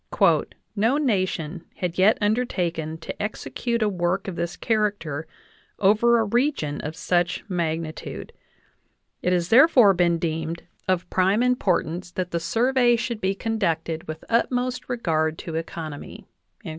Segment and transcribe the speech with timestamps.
[0.75, 5.27] "No nation had yet undertaken to execute a work of this character
[5.77, 8.33] over a region of such magnitude.
[9.21, 10.97] It has therefore been deemed of So JOHN WESLIvY POWELL
[11.35, 16.25] DAVIS prime importance that the survey should be conductecl with utmost regard to economy."